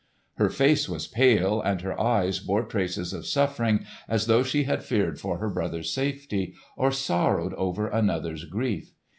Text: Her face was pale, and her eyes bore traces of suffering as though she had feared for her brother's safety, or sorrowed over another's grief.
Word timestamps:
Her 0.37 0.49
face 0.49 0.89
was 0.89 1.05
pale, 1.05 1.61
and 1.61 1.81
her 1.81 2.01
eyes 2.01 2.39
bore 2.39 2.63
traces 2.63 3.13
of 3.13 3.27
suffering 3.27 3.85
as 4.09 4.25
though 4.25 4.41
she 4.41 4.63
had 4.63 4.83
feared 4.83 5.19
for 5.19 5.37
her 5.37 5.49
brother's 5.51 5.93
safety, 5.93 6.55
or 6.75 6.91
sorrowed 6.91 7.53
over 7.53 7.85
another's 7.85 8.45
grief. 8.45 8.95